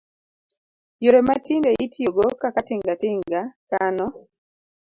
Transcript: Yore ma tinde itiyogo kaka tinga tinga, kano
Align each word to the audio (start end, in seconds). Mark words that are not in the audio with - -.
Yore 1.03 1.19
ma 1.27 1.35
tinde 1.45 1.69
itiyogo 1.85 2.25
kaka 2.41 2.59
tinga 2.67 2.93
tinga, 3.01 3.41
kano 3.69 4.07